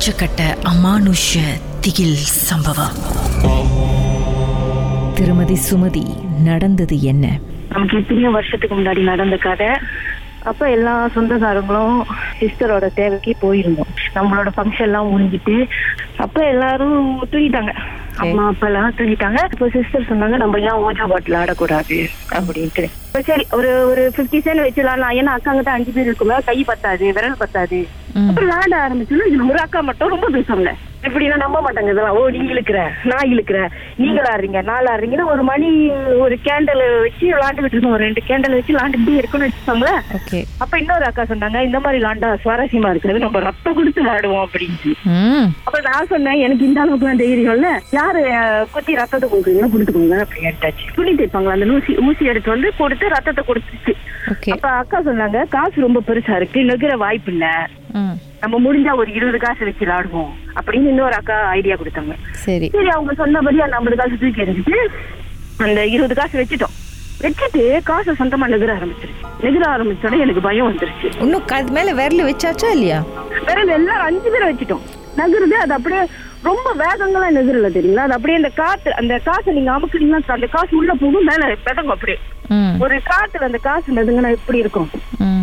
உச்சக்கட்ட 0.00 0.42
அமானுஷ 0.64 1.38
திகில் 1.80 2.14
சம்பவம். 2.14 2.94
திருமதி 5.14 5.56
சுமதி 5.70 6.04
நடந்தது 6.42 7.00
என்ன? 7.02 7.38
நமக்கு 7.70 7.96
எத்தனையோ 7.96 8.30
வருஷத்துக்கு 8.30 8.76
முன்னாடி 8.76 9.02
நடந்த 9.02 9.36
கதை. 9.36 9.66
அப்ப 10.42 10.70
எல்லா 10.70 11.08
சொந்தக்காரங்களும் 11.16 12.00
சிஸ்டரோட 12.40 12.94
தேவைக்கு 12.94 13.36
போயிருந்தோம். 13.42 13.92
நம்மளோட 14.14 14.48
ஃபங்க்ஷன் 14.56 14.80
எல்லாம் 14.80 15.10
முடிஞ்சிட்டு 15.10 15.68
அப்ப 16.16 16.46
எல்லாரும் 16.48 17.22
தூங்கிட்டாங்க. 17.22 17.74
அம்மா 18.22 18.44
அப்பா 18.50 18.66
எல்லாம் 18.68 18.96
தூங்கிட்டாங்க. 18.98 19.40
இப்ப 19.54 19.68
சிஸ்டர் 19.76 20.08
சொன்னாங்க 20.10 20.36
நம்ம 20.42 20.60
ஏன் 20.68 20.80
ஓஜா 20.86 21.06
பாட்டில் 21.12 21.38
ஆடக்கூடாது 21.40 21.98
அப்படின்ட்டு. 22.38 22.84
இப்ப 23.08 23.22
சரி 23.28 23.44
ஒரு 23.58 23.70
ஒரு 23.90 24.02
பிப்டி 24.16 24.40
சென்ட் 24.46 24.64
வச்சுலாம் 24.64 25.16
ஏன்னா 25.20 25.34
அக்காங்க 25.36 25.62
தான் 25.62 25.78
அஞ்சு 25.78 25.92
பேர் 25.96 26.08
இருக்குமே 26.08 26.38
கை 26.48 26.58
பத்தாது 26.70 27.06
விரல் 27.18 27.40
பத்தாது. 27.42 27.80
அப்புறம் 28.28 28.48
விளாட 28.48 28.74
ஆரம்பிச்சோன்னா 28.86 29.28
இதுல 29.30 29.50
ஒரு 29.52 29.60
அக்கா 29.64 29.82
மட்டும் 29.88 30.14
ரொம்ப 30.14 30.28
பேசுவாங்க 30.36 30.72
இப்படின்னா 31.06 31.36
நம்ப 31.42 31.58
மாட்டாங்க 31.64 31.92
இதெல்லாம். 31.92 32.16
ஓ 32.18 32.22
நீ 32.34 32.40
இழுக்கிற 32.52 32.80
நான் 33.10 33.30
இழுக்கிறேன் 33.32 33.70
நீங்க 34.02 34.20
ஆடுறீங்க 34.32 34.60
நான் 34.68 34.88
ஆடுறீங்கன்னு 34.92 35.30
ஒரு 35.34 35.42
மணி 35.50 35.68
ஒரு 36.24 36.34
கேண்டல் 36.46 36.82
வச்சு 37.04 37.24
விளாண்டுகிட்டு 37.34 37.74
இருக்கோம் 37.76 37.94
ஒரு 37.96 38.06
ரெண்டு 38.06 38.22
கேண்டல் 38.28 38.56
வச்சு 38.56 38.74
விளாண்டுக்கிட்டே 38.74 39.16
இருக்குன்னு 39.20 39.48
வச்சுக்கோங்களேன். 39.48 40.00
அப்ப 40.64 40.72
இன்னொரு 40.82 41.06
அக்கா 41.08 41.24
சொன்னாங்க 41.32 41.60
இந்த 41.68 41.78
மாதிரி 41.84 42.00
விளாண்டா 42.00 42.30
சுவாரஸ்யமா 42.44 42.90
இருக்குது 42.92 43.24
நம்ம 43.24 43.42
ரத்தம் 43.48 43.78
கொடுத்து 43.78 44.04
விளாடுவோம் 44.04 44.44
அப்படின்னு 44.46 44.92
அப்ப 45.66 45.80
நான் 45.88 46.10
சொன்னேன் 46.12 46.42
எனக்கு 46.46 46.68
இந்த 46.68 46.80
அளவுக்கு 46.84 47.06
எல்லாம் 47.06 47.22
தைரியம் 47.22 47.56
இல்ல. 47.58 47.70
யாரு 47.98 48.22
குத்தி 48.74 49.00
ரத்தத்தை 49.00 49.26
கொடுக்குறீங்க 49.28 49.70
கொடுத்துக்கோங்க 49.74 50.18
அப்படின்னு 50.24 50.50
எடுத்தாச்சு 50.52 50.86
துணி 50.98 51.14
தைப்பாங்களா 51.20 51.56
அந்த 51.58 51.68
ஊசி 51.78 51.98
ஊசி 52.08 52.30
எடுத்து 52.34 52.54
வந்து 52.54 52.70
கொடுத்து 52.82 53.14
ரத்தத்தை 53.16 53.44
கொடுத்துச்சு. 53.50 53.94
அப்ப 54.54 54.66
அக்கா 54.82 54.98
சொன்னாங்க 55.08 55.40
காசு 55.56 55.86
ரொம்ப 55.86 56.02
பெருசா 56.10 56.36
இருக்கு 56.40 56.68
நெகிற 56.70 56.94
வாய்ப்பு 57.04 57.32
இல்ல. 57.34 57.46
நம்ம 58.42 58.58
முடிஞ்சா 58.66 58.92
ஒரு 59.00 59.10
இருபது 59.18 59.38
காசு 59.46 59.66
வச்சு 59.68 59.84
விளாடுவோம். 59.84 60.30
அப்படின்னு 60.58 60.92
இன்னொரு 60.92 61.16
அக்கா 61.20 61.36
ஐடியா 61.56 61.74
கொடுத்தாங்க. 61.74 62.14
சரி. 62.46 62.68
சரி 62.76 62.90
அவங்க 62.96 63.14
சொன்னபடி 63.22 63.60
அந்த 63.66 63.76
ஐம்பது 63.80 63.98
காசு 64.00 64.20
தூக்கி 64.22 64.44
எறிஞ்சிட்டு 64.44 64.78
அந்த 65.66 65.80
இருபது 65.94 66.14
காசு 66.20 66.40
வச்சுட்டோம். 66.40 66.76
வச்சுட்டு 67.24 67.62
காசை 67.90 68.14
சொந்தமா 68.20 68.46
நெகிர 68.52 68.72
ஆரம்பிச்சிருச்சு. 68.78 69.26
நெகிர 69.44 69.64
ஆரம்பிச்சோட 69.74 70.18
எனக்கு 70.24 70.42
பயம் 70.48 70.68
வந்துருச்சு. 70.70 71.08
இன்னும் 71.24 71.46
அது 71.58 71.76
மேல 71.76 71.92
விரல் 72.00 72.28
வச்சாச்சா 72.30 72.70
இல்லையா? 72.76 73.00
விரல் 73.48 73.74
எல்லாம் 73.76 74.02
அஞ்சு 74.08 74.30
பேரை 74.34 74.48
வச்சுட்டோம். 74.50 74.84
நகருது 75.18 75.56
அது 75.64 75.74
அப்படியே 75.78 76.02
ரொம்ப 76.48 76.68
வேகங்களா 76.82 77.28
நெகிரல 77.36 77.70
தெரியுங்களா? 77.76 78.04
அது 78.08 78.16
அப்படியே 78.16 78.38
அந்த 78.40 78.50
காத்து 78.60 78.90
அந்த 79.00 79.14
காசை 79.28 79.54
நீங்க 79.56 79.70
அமுக்குறீங்கன்னா 79.76 80.36
அந்த 80.38 80.48
காசு 80.56 80.72
உள்ள 80.80 80.92
போகும் 81.02 81.28
மேல 81.30 81.48
மிதங்கும் 81.66 81.94
அப்படியே. 81.96 82.18
ஒரு 82.84 82.96
காத்துல 83.10 83.48
அந்த 83.48 83.58
காசு 83.66 83.88
மிதங்கினா 83.96 84.30
எப்படி 84.38 84.58
இருக்கும். 84.58 84.88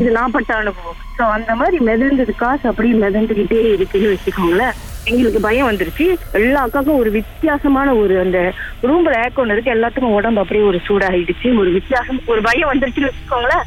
இது 0.02 0.10
நான் 0.18 0.34
பட்ட 0.36 0.52
அனுபவம். 0.62 0.98
சோ 1.18 1.24
அந்த 1.38 1.52
மாதிரி 1.56 1.78
மிதந்தது 1.90 2.34
காசு 2.44 2.66
அப்படியே 2.70 2.96
மிதந்துகிட்டே 3.04 3.60
இருக்குன்னு 3.76 4.14
வச்சுக்கோங்களேன். 4.16 4.76
எங்களுக்கு 5.10 5.40
பயம் 5.46 5.70
வந்துருச்சு. 5.70 6.06
எல்லா 6.40 6.62
அக்காக்கும் 6.66 7.02
ஒரு 7.02 7.12
வித்தியாசமான 7.18 7.94
ஒரு 8.02 8.16
அந்த 8.24 8.40
ரூம்ல 8.88 9.12
ஏக்கொண்டு 9.26 9.54
இருக்கு. 9.54 9.76
எல்லாத்துக்கும் 9.76 10.18
உடம்பு 10.20 10.42
அப்படியே 10.42 10.66
ஒரு 10.72 10.80
சூடாயிடுச்சு. 10.88 11.50
ஒரு 11.62 11.70
வித்தியாசம் 11.78 12.20
ஒரு 12.34 12.42
பயம் 12.48 12.72
வந்துருச்சுன்னு 12.72 13.12
வச்சுக்கோங்களேன். 13.12 13.66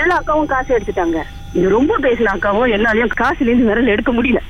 எல்லா 0.00 0.20
அக்காவும் 0.20 0.52
காசு 0.54 0.70
எடுத்துட்டாங்க. 0.78 1.20
இது 1.58 1.66
ரொம்ப 1.78 1.98
பேசின 2.06 2.32
அக்காவும் 2.36 2.72
என்னாலயும் 2.76 3.16
காசுல 3.22 3.50
இருந்து 3.50 3.68
விரல் 3.70 3.92
எடுக்க 3.94 4.12
முடியல. 4.12 4.42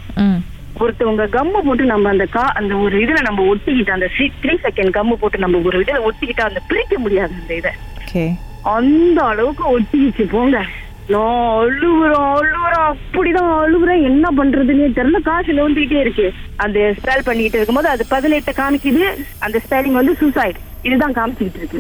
ஒருத்தவங்க 0.85 1.25
கம்மு 1.35 1.59
போட்டு 1.67 1.85
நம்ம 1.91 2.09
அந்த 2.09 2.25
கா 2.37 2.43
அந்த 2.59 2.73
ஒரு 2.87 2.97
இதுல 3.05 3.21
நம்ம 3.27 3.45
ஒட்டிக்கிட்டு 3.53 3.95
அந்த 3.95 4.09
த்ரீ 4.17 4.57
செகண்ட் 4.65 4.97
கம்மு 4.97 5.15
போட்டு 5.21 5.39
நம்ம 5.45 5.61
ஒரு 5.65 5.79
இதுல 5.85 6.01
ஒட்டிக்கிட்டு 6.09 6.43
அந்த 6.49 6.61
பிரிக்க 6.71 6.99
முடியாது 7.05 7.33
அந்த 7.41 7.55
இதை. 7.61 7.73
அந்த 8.77 9.19
அளவுக்கு 9.23 9.65
ஒட்டிக்கிச்சு 9.79 10.25
போங்க. 10.31 10.59
நான் 11.13 11.49
அழுகுறேன் 11.63 12.29
அழுகுறேன் 12.37 12.87
அப்படிதான் 12.91 13.53
அழுகுறேன். 13.65 14.05
என்ன 14.11 14.31
பண்றதுன்னே 14.39 14.87
தெரியல. 14.97 15.19
காசு 15.29 15.53
நோண்டிக்கிட்டே 15.59 16.01
இருக்கு. 16.05 16.27
அந்த 16.65 16.79
ஸ்பெல் 16.99 17.27
பண்ணிக்கிட்டு 17.27 17.59
இருக்கும்போது 17.59 17.89
அது 17.95 18.05
பதினெட்டு 18.15 18.53
காமிக்குது. 18.61 19.05
அந்த 19.47 19.61
ஸ்பெல்லிங் 19.67 20.01
வந்து 20.01 20.15
சூசைட் 20.23 20.59
இதுதான் 20.87 21.15
காமிச்சுக்கிட்டு 21.19 21.61
இருக்கு. 21.61 21.79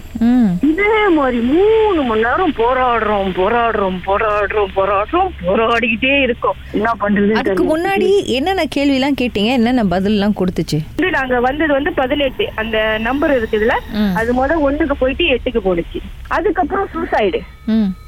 இதே 0.68 0.94
மாதிரி 1.16 1.38
மூணு 1.50 2.00
மணி 2.06 2.24
நேரம் 2.26 2.54
போராடுறோம் 2.60 3.28
போராடுறோம் 3.40 3.98
போராடுறோம் 4.06 4.72
போராடுறோம் 4.78 5.28
போராடிக்கிட்டே 5.44 6.14
இருக்கோம். 6.26 6.56
என்ன 6.78 6.94
பண்றது 7.02 7.36
அதுக்கு 7.40 7.66
முன்னாடி 7.74 8.08
என்னென்ன 8.38 8.64
கேள்விலாம் 8.76 9.20
கேட்டீங்க? 9.20 9.52
என்னென்ன 9.58 9.84
பதில்லாம் 9.92 10.38
கொடுத்துச்சு? 10.40 10.80
வந்து 10.96 11.12
நாங்க 11.18 11.40
வந்தது 11.48 11.72
வந்து 11.78 11.92
பதினெட்டு. 12.00 12.46
அந்த 12.62 12.78
நம்பர் 13.08 13.36
இருக்குதுல. 13.38 13.76
அது 14.20 14.32
முத 14.40 14.58
ஒண்ணுக்கு 14.68 14.96
போயிட்டு 15.04 15.26
எட்டுக்கு 15.36 15.62
போடுச்சு 15.68 16.00
அதுக்கப்புறம் 16.38 16.90
சூசைடு 16.96 17.42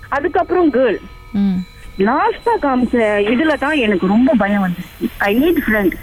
அதுக்கப்புறம் 0.08 0.72
கேர்ள் 0.72 0.98
லாஸ்டா 2.06 2.52
காமிச்ச 2.62 2.96
இதுல 3.32 3.54
தான் 3.58 3.78
எனக்கு 3.78 4.06
ரொம்ப 4.06 4.32
பயம் 4.38 4.64
வந்துச்சு. 4.64 5.08
ஐ 5.19 5.30
நீட் 5.42 5.62
ஃப்ரெண்ட் 5.64 5.94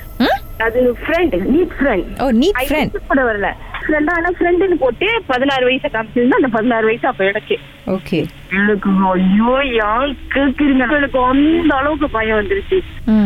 அது 0.58 0.82
ஃப்ரெண்ட் 1.04 1.34
நீட் 1.54 1.74
ஃப்ரெண்ட் 1.78 2.08
ஓ 2.22 2.26
நீட் 2.42 2.60
ஃப்ரெண்ட் 2.68 2.98
கூட 3.08 3.22
வரல. 3.24 3.48
ஃப்ரெண்டா 3.86 4.14
ஆனா 4.18 4.30
ஃப்ரெண்டுன்னு 4.38 4.76
போட்டு 4.76 5.08
பதினாறு 5.28 5.66
வயசை 5.66 5.90
காமிச்சிருந்தா 5.92 6.36
அந்த 6.36 6.48
பதினாறு 6.48 6.86
வயசு 6.86 7.08
அப்ப 7.08 7.24
எனக்கு. 7.26 7.56
ஓகே. 7.88 8.20
எனக்கு 8.60 8.90
ஐயோ 9.14 9.56
யார் 9.76 10.12
கேக்குறீங்க? 10.36 10.86
எனக்கு 11.00 11.20
அந்த 11.24 11.74
அளவுக்கு 11.76 12.10
பயம் 12.10 12.40
வந்துருச்சு. 12.40 12.80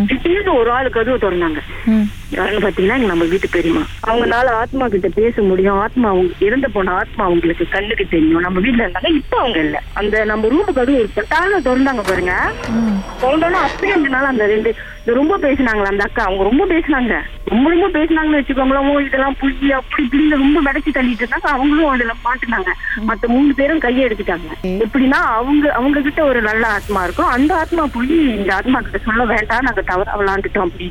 திடீர்னு 0.09 0.53
ஒரு 0.53 0.71
ஆளு 0.71 0.89
கதவு 0.89 1.17
திறந்தாங்க. 1.17 1.61
ம். 1.87 2.07
யாருன்னு 2.35 2.63
பாத்தீங்கன்னா 2.65 2.97
நம்ம 3.11 3.25
வீட்டு 3.31 3.47
பெரியமா 3.53 3.83
அவங்கனால 4.09 4.51
ஆத்மா 4.61 4.85
கிட்ட 4.87 5.07
பேச 5.19 5.41
முடியும். 5.41 5.79
ஆத்மா 5.85 6.07
அவங்க 6.09 6.45
இறந்து 6.47 6.69
போன 6.75 6.93
ஆத்மா 7.01 7.23
அவங்களுக்கு 7.25 7.65
கண்ணுக்கு 7.75 8.05
தெரியும். 8.15 8.45
நம்ம 8.45 8.61
வீட்டுல 8.65 8.85
இருந்தாங்க 8.85 9.11
இப்ப 9.21 9.37
அவங்க 9.39 9.59
இல்ல. 9.59 9.77
அந்த 9.93 10.25
நம்ம 10.31 10.47
ரூமு 10.53 10.71
கதவு 10.77 10.99
ஒரு 11.01 11.09
பட்டால 11.17 11.59
திறந்தாங்க 11.67 12.03
பாருங்க. 12.11 12.35
திறந்தோன்னா 13.23 13.61
அப்படியே 13.67 13.93
இருந்தனால 13.95 14.31
அந்த 14.33 14.45
ரெண்டு 14.53 14.71
ரொம்ப 15.17 15.35
பேசினாங்களா 15.43 15.91
அந்த 15.91 16.05
அக்கா. 16.07 16.23
அவங்க 16.27 16.43
ரொம்ப 16.49 16.63
பேசினாங்க. 16.71 17.13
ரொம்ப 17.51 17.67
ரொம்ப 17.73 17.87
பேசினாங்கன்னு 17.97 18.39
வச்சுக்கோங்களேன். 18.39 18.87
ஓ 18.89 18.99
இதெல்லாம் 18.99 19.37
புள்ளி 19.39 19.69
அப்படி 19.77 20.03
இப்படின்னு 20.05 20.41
ரொம்ப 20.43 20.59
விடச்சி 20.67 20.91
தள்ளிட்டு 20.97 21.23
இருந்தாங்க. 21.23 21.49
அவங்களும் 21.55 21.93
அதுல 21.93 22.13
மாட்டுனாங்க. 22.25 22.71
மத்த 23.09 23.27
மூணு 23.27 23.53
பேரும் 23.59 23.83
கையை 23.85 24.01
எடுத்துட்டாங்க. 24.07 24.49
எப்படின்னா 24.85 25.19
அவங்க 25.37 25.73
அவங்க 25.79 26.03
கிட்ட 26.07 26.21
ஒரு 26.31 26.41
நல்ல 26.49 26.63
ஆத்மா 26.77 27.03
இருக்கும். 27.03 27.31
அந்த 27.37 27.51
ஆத்மா 27.55 27.85
போய் 27.95 28.13
இந்த 28.37 28.51
ஆத்மா 28.55 28.79
கிட்ட 28.79 29.01
சொல்ல 29.07 29.25
வேண்டாம். 29.33 29.65
நாங்க 29.69 29.83
தவறா 29.91 30.19
விளாண்டுட்டோம் 30.21 30.67
அப்படி 30.67 30.89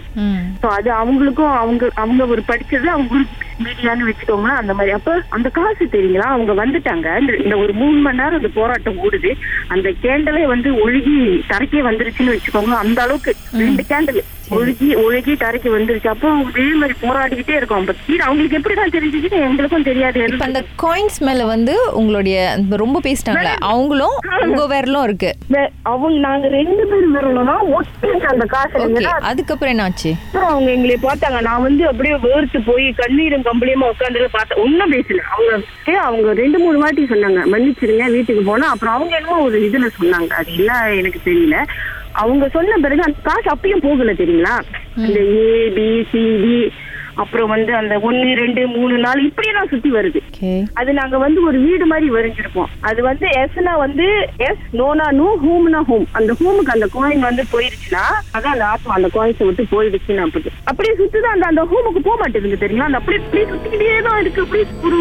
சோ 0.62 0.66
அது 0.78 0.90
அவங்களுக்கும் 1.30 1.54
அவங்க 1.54 1.90
அவங்க 1.94 2.26
ஒரு 2.26 2.42
படிச்சது 2.48 2.84
அவங்களுக்கு 2.84 3.46
மீடியான்னு 3.64 4.10
வச்சுக்கோங்களேன் 4.10 4.56
அந்த 4.56 4.72
மாதிரி. 4.74 4.90
அப்ப 4.90 5.22
அந்த 5.28 5.48
காசு 5.48 5.84
தெரியுங்களா? 5.84 6.18
அவங்க 6.18 6.66
வந்துட்டாங்க. 6.66 7.20
இந்த- 7.20 7.36
இந்த 7.36 7.56
ஒரு 7.56 7.72
மூணு 7.72 7.98
மணி 7.98 8.16
நேரம் 8.16 8.34
அந்த 8.34 8.48
போராட்டம் 8.54 9.10
ஓடுது. 9.10 9.34
அந்த 9.68 9.92
கேண்டலே 10.02 10.46
வந்து 10.46 10.72
ஒழுகி 10.72 11.42
தரைக்கே 11.48 11.82
வந்துருச்சுன்னு 11.82 12.36
வச்சுக்கோங்க. 12.36 12.76
அந்த 12.76 13.02
அளவுக்கு 13.02 13.34
ரெண்டு 13.52 13.84
கேண்டல் 13.88 14.20
ஒழுகி 14.50 14.88
ஒழுகி 15.04 15.34
தரைக்கு 15.42 15.68
வந்துருச்சு. 15.76 16.08
அப்போ 16.14 16.28
அவங்க 16.30 16.60
இதே 16.60 16.76
மாதிரி 16.80 16.98
போராடிக்கிட்டே 17.02 17.56
இருக்கோம். 17.56 17.80
அப்ப 17.80 17.94
கீழே 18.06 18.22
அவங்களுக்கு 18.28 18.58
எப்படிதான் 18.58 18.94
தெரிஞ்சுச்சு? 18.96 19.30
எங்களுக்கும் 19.48 19.88
தெரியாது. 19.90 20.24
அந்த 20.38 20.62
காயின்ஸ் 20.82 21.18
மேல 21.18 21.44
வந்து 21.44 21.74
உங்களுடைய 21.92 22.56
ரொம்ப 22.82 23.00
பேசிட்டாங்களே 23.04 23.54
அவங்களும் 23.72 24.16
உங்க 24.46 24.62
விரலும் 24.72 25.02
இருக்கு. 25.02 25.30
அவங்க 25.82 26.18
நாங்க 26.18 26.48
ரெண்டு 26.48 26.86
பேரும் 26.86 27.12
வரணும்னா 27.12 27.56
ஒட்டி 27.76 28.10
அந்த 28.32 28.44
காசு 28.44 29.06
அதுக்கப்புறம் 29.32 29.74
என்னாச்சு? 29.74 30.12
அப்புறம் 30.26 30.48
அவங்க 30.48 30.70
எங்களை 30.70 30.96
பார்த்தாங்க. 31.02 31.40
நான் 31.40 31.62
வந்து 31.62 31.86
அப்படியே 31.86 32.14
வேர்த்து 32.26 32.60
போய் 32.66 32.86
கண்ணீரும் 33.02 33.46
கம்பளியமா 33.50 33.86
உட்காந்து 33.92 34.26
பார்த்தேன். 34.30 34.62
ஒன்னும் 34.64 34.92
பேசல. 34.92 35.20
அவங்க 35.34 35.52
அவங்க 36.06 36.32
ரெண்டு 36.32 36.58
மூணு 36.58 36.78
வாட்டி 36.78 37.04
சொன்னாங்க. 37.04 37.42
மன்னிச்சிருங்க 37.52 38.10
வீட்டுக்கு 38.10 38.42
போனா. 38.50 38.68
அப்புறம் 38.70 38.94
அவங்க 38.94 39.16
என்னமோ 39.16 39.38
ஒரு 39.48 39.60
இதுல 39.68 39.88
சொன்னாங்க. 40.00 40.32
அது 40.40 40.52
இல்ல 40.52 40.72
எனக்கு 40.94 41.20
தெரியல. 41.24 41.56
அவங்க 42.18 42.44
சொன்ன 42.48 42.78
பிறகு 42.78 43.02
அந்த 43.02 43.18
காசு 43.22 43.48
அப்பயும் 43.54 43.82
போகல 43.82 44.12
தெரியுங்களா? 44.14 44.54
இந்த 45.00 45.18
ஏ 45.36 45.44
பி 45.76 45.88
சி 46.10 46.22
டி 46.42 46.56
அப்புறம் 47.22 47.50
வந்து 47.52 47.72
அந்த 47.80 47.94
ஒன்னு 48.08 48.28
ரெண்டு 48.40 48.62
மூணு 48.74 48.94
நாலு 49.04 49.20
இப்படியெல்லாம் 49.28 49.70
சுத்தி 49.72 49.90
வருது. 49.96 50.20
அது 50.80 50.90
நாங்க 50.98 51.16
வந்து 51.24 51.40
ஒரு 51.48 51.58
வீடு 51.66 51.84
மாதிரி 51.92 52.08
வரைஞ்சிருப்போம். 52.16 52.70
அது 52.88 53.00
வந்து 53.08 53.26
எஸ்னா 53.42 53.72
வந்து 53.84 54.06
எஸ் 54.48 54.66
நோனா 54.80 55.06
நோ 55.20 55.28
ஹோம்னா 55.44 55.80
ஹோம் 55.90 56.06
அந்த 56.18 56.32
ஹோமுக்கு 56.40 56.74
அந்த 56.76 56.88
கோயின் 56.96 57.26
வந்து 57.28 57.44
போயிருச்சுன்னா 57.52 58.04
அதான் 58.34 58.54
அந்த 58.56 58.66
ஆத்மா 58.74 58.94
அந்த 58.98 59.10
கோயின்ஸை 59.16 59.46
விட்டு 59.48 59.64
போயிடுச்சுன்னு 59.74 60.24
அப்படி 60.26 60.52
அப்படியே 60.70 60.94
சுத்துதான் 61.00 61.36
அந்த 61.36 61.46
அந்த 61.52 61.64
ஹோமுக்கு 61.72 62.02
போக 62.08 62.16
மாட்டேங்குது 62.22 62.62
தெரியுமா 62.64 62.88
அந்த 62.88 63.00
அப்படியே 63.00 63.22
அப்படியே 63.24 63.46
சுத்திக்கிட்டே 63.52 63.96
தான் 64.08 64.20
இருக்கு. 64.22 64.44
அப்படியே 64.46 64.66
ஒரு 64.86 65.00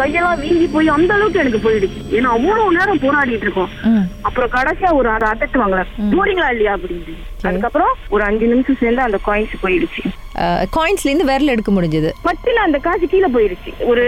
கையெல்லாம் 0.00 0.42
வீங்கி 0.44 0.66
போய் 0.74 0.94
அந்த 0.96 1.12
அளவுக்கு 1.16 1.42
எனக்கு 1.44 1.62
போயிடுச்சு. 1.66 2.00
ஏன்னா 2.16 2.30
அவ்வளவு 2.36 2.76
நேரம் 2.78 3.02
போராடிட்டு 3.04 3.46
இருக்கோம். 3.48 3.72
அப்புறம் 4.28 4.52
கடைசியா 4.56 4.90
ஒரு 5.00 5.10
அதை 5.16 5.28
அதட்டுவாங்களா 5.32 5.84
போறீங்களா 6.16 6.50
இல்லையா 6.54 6.74
அப்படின்னு 6.78 7.16
அதுக்கப்புறம் 7.48 7.94
ஒரு 8.14 8.22
அஞ்சு 8.30 8.46
நிமிஷம் 8.52 8.80
சேர்ந்து 8.82 9.02
அந்த 9.06 9.20
காயின்ஸ் 9.28 9.62
போயிடுச்சு. 9.64 10.02
காயின்ஸ்ல 10.76 11.08
இருந்து 11.08 11.24
விரல் 11.24 11.48
எடுக்க 11.48 11.72
முடிஞ்சது. 11.72 12.10
மட்டும் 12.22 12.56
அந்த 12.56 12.78
காசு 12.78 13.06
கீழே 13.06 13.26
போயிருச்சு. 13.26 13.72
ஒரு. 13.84 14.04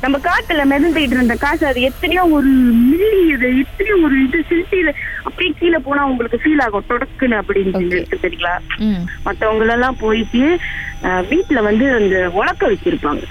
நம்ம 0.00 0.18
காட்டுல 0.18 0.64
மிதந்துட்டு 0.64 1.14
இருந்த 1.16 1.34
காசு 1.34 1.66
அது 1.66 1.80
எத்தனையோ 1.80 2.26
ஒரு 2.28 2.48
மில்லி 2.90 3.20
இது 3.34 3.58
எத்தனையோ 3.58 3.96
ஒரு 4.04 4.24
இது 4.24 4.44
சில்ட்டியில 4.50 4.90
அப்படியே 5.22 5.54
கீழே 5.58 5.78
போனா 5.78 6.06
உங்களுக்கு 6.06 6.40
ஃபீல் 6.44 6.62
ஆகும். 6.62 6.84
தொடக்குன்னு 6.88 7.40
அப்படின்னு 7.40 7.72
Okay. 7.74 7.88
இருக்கு 7.90 8.18
தெரியுங்களா? 8.22 8.54
ம். 8.78 9.02
மத்தவங்க 9.22 9.72
எல்லாம் 9.72 9.96
போயிட்டு 9.96 10.42
வீட்டுல 11.32 11.62
வந்து 11.62 11.92
அந்த 11.92 12.30
உலக்க 12.32 12.68
வச்சிருப்பாங்க. 12.70 13.24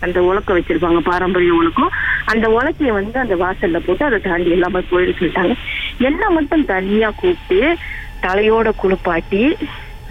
அந்த 0.00 0.22
உலக்க 0.22 0.58
வச்சிருப்பாங்க 0.58 0.98
பாரம்பரிய 1.00 1.52
உலக்கம். 1.52 1.90
அந்த 2.24 2.48
உலக்கைய 2.48 2.92
வந்து 2.92 3.18
அந்த 3.18 3.36
வாசல்ல 3.36 3.78
போட்டு 3.78 4.04
அதை 4.04 4.20
தாண்டி 4.20 4.50
எல்லாமே 4.50 4.82
போயிட 4.90 5.10
சொல்லிட்டாங்க 5.18 5.56
என்ன 5.98 6.30
மட்டும் 6.30 6.64
தனியா 6.64 7.10
கூப்பிட்டு 7.10 7.76
தலையோட 8.22 8.70
குளிப்பாட்டி 8.76 9.42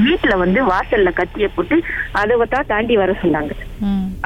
வீட்டுல 0.06 0.34
வந்து 0.44 0.60
வாசல்ல 0.72 1.10
கத்திய 1.20 1.48
போட்டு 1.56 1.76
அதை 2.22 2.36
தான் 2.54 2.70
தாண்டி 2.72 2.96
வர 3.02 3.12
சொன்னாங்க. 3.24 3.52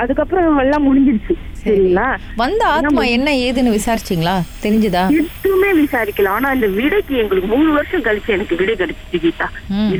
அதுக்கப்புறம் 0.01 0.61
எல்லாம் 0.63 0.85
முடிஞ்சிருச்சு 0.87 1.35
சரிங்களா? 1.63 2.05
வந்த 2.41 2.61
ஆத்மா 2.75 3.03
என்ன 3.15 3.29
ஏதுன்னு 3.45 3.75
விசாரிச்சிங்களா? 3.75 4.33
தெரிஞ்சுதா? 4.63 5.03
எதுவுமே 5.19 5.69
விசாரிக்கல. 5.81 6.31
ஆனா 6.37 6.51
இந்த 6.51 6.67
விடைக்கு 6.67 7.13
எங்களுக்கு 7.23 7.49
மூணு 7.55 7.69
வருஷம் 7.71 8.05
கழிச்சு 8.07 8.35
எனக்கு 8.35 8.55
விடை 8.61 8.75
கிடைச்சிச்சு 8.81 9.19
கீதா. 9.25 9.47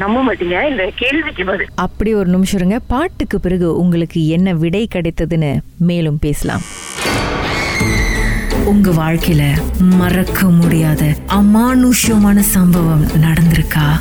நம்ப 0.03 0.23
மாட்டீங்க. 0.27 0.57
இந்த 0.71 0.85
கேள்விக்கு 1.01 1.45
பதில். 1.51 1.71
அப்படி 1.75 2.13
ஒரு 2.21 2.29
நிமிஷம் 2.35 2.59
இருங்க. 2.59 2.79
பாட்டுக்கு 2.93 3.39
பிறகு 3.39 3.69
உங்களுக்கு 3.83 4.21
என்ன 4.27 4.53
விடை 4.63 4.87
கிடைத்ததுன்னு 4.95 5.51
மேலும் 5.89 6.19
பேசலாம். 6.19 6.65
உங்க 8.71 8.89
வாழ்க்கையில 8.91 9.43
மறக்க 10.01 10.41
முடியாத 10.59 11.03
அமானுஷ்யமான 11.37 12.39
சம்பவம் 12.55 13.03
நடந்திருக்கா? 13.25 13.87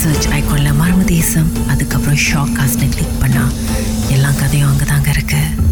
சர்ச் 0.00 0.28
ஐக்கோனில் 0.32 0.76
மர்ம 0.76 1.00
தேசம் 1.08 1.50
அதுக்கப்புறம் 1.68 2.20
ஷாக் 2.26 2.54
காஸ்ட்னு 2.58 2.88
கிளிக் 2.88 3.18
பண்ணா 3.20 3.44
எல்லா 4.10 4.30
கதையும் 4.32 4.70
அங்கே 4.70 4.86
தாங்க 4.86 5.10
இருக்குது 5.12 5.68